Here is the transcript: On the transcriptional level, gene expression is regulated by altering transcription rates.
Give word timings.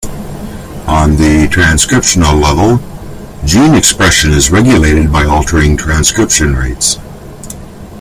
On 0.87 1.15
the 1.15 1.47
transcriptional 1.51 2.41
level, 2.41 2.79
gene 3.45 3.75
expression 3.75 4.31
is 4.31 4.49
regulated 4.49 5.11
by 5.13 5.25
altering 5.25 5.77
transcription 5.77 6.55
rates. 6.55 6.97